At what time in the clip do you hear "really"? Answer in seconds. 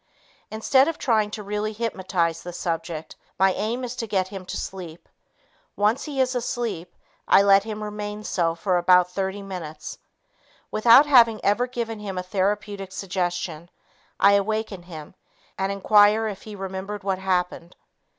1.43-1.73